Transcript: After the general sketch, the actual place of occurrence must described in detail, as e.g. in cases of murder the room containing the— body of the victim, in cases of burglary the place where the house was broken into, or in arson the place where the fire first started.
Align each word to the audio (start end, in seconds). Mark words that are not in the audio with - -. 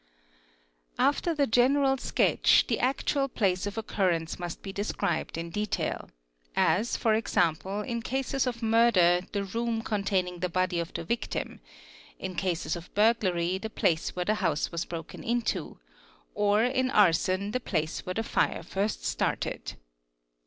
After 0.97 1.35
the 1.35 1.45
general 1.45 1.95
sketch, 1.97 2.65
the 2.65 2.79
actual 2.79 3.27
place 3.27 3.67
of 3.67 3.77
occurrence 3.77 4.39
must 4.39 4.63
described 4.63 5.37
in 5.37 5.51
detail, 5.51 6.09
as 6.55 6.97
e.g. 6.99 7.29
in 7.85 8.01
cases 8.01 8.47
of 8.47 8.63
murder 8.63 9.21
the 9.31 9.43
room 9.43 9.83
containing 9.83 10.39
the— 10.39 10.49
body 10.59 10.79
of 10.79 10.91
the 10.95 11.03
victim, 11.03 11.59
in 12.17 12.33
cases 12.33 12.75
of 12.75 12.91
burglary 12.95 13.59
the 13.59 13.69
place 13.69 14.15
where 14.15 14.25
the 14.25 14.33
house 14.41 14.71
was 14.71 14.85
broken 14.85 15.23
into, 15.23 15.79
or 16.33 16.63
in 16.63 16.89
arson 16.89 17.51
the 17.51 17.59
place 17.59 18.03
where 18.03 18.15
the 18.15 18.23
fire 18.23 18.63
first 18.63 19.05
started. 19.05 19.73